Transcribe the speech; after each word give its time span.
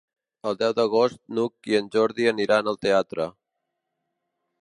El 0.51 0.55
deu 0.59 0.71
d'agost 0.77 1.19
n'Hug 1.37 1.69
i 1.73 1.77
en 1.79 1.91
Jordi 1.97 2.25
aniran 2.31 2.71
al 2.73 2.79
teatre. 2.87 3.29